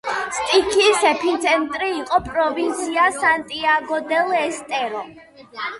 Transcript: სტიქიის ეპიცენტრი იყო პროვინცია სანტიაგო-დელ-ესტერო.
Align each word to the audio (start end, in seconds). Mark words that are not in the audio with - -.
სტიქიის 0.37 1.03
ეპიცენტრი 1.09 1.91
იყო 1.99 2.23
პროვინცია 2.31 3.07
სანტიაგო-დელ-ესტერო. 3.21 5.09